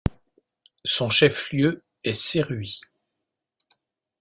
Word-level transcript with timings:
Son 0.83 1.11
chef-lieu 1.11 1.83
est 2.03 2.15
Serui. 2.15 2.81